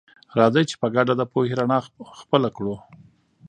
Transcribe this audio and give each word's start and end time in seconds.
راځئ 0.37 0.63
چې 0.69 0.75
په 0.81 0.87
ګډه 0.95 1.13
د 1.17 1.21
پوهې 1.31 1.53
رڼا 1.59 1.79
خپله 2.19 2.49
کړه. 2.57 2.75